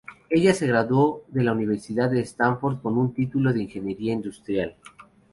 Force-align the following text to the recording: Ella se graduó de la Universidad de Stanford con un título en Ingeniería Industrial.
Ella 0.31 0.55
se 0.55 0.65
graduó 0.65 1.25
de 1.27 1.43
la 1.43 1.51
Universidad 1.51 2.09
de 2.09 2.21
Stanford 2.21 2.81
con 2.81 2.97
un 2.97 3.13
título 3.13 3.51
en 3.51 3.61
Ingeniería 3.61 4.13
Industrial. 4.13 4.75